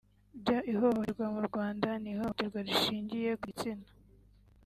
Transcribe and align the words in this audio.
by’ 0.41 0.49
ihohoterwa 0.71 1.25
mu 1.35 1.41
Rwanda 1.47 1.87
ni 2.01 2.09
ihohoterwa 2.13 2.57
rishingiye 2.67 3.29
ku 3.41 3.45
gitsina 3.49 3.87